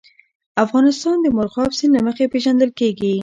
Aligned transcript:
افغانستان 0.65 1.15
د 1.21 1.27
مورغاب 1.35 1.71
سیند 1.77 1.93
له 1.97 2.01
مخې 2.07 2.25
پېژندل 2.33 2.69
کېږي. 2.79 3.13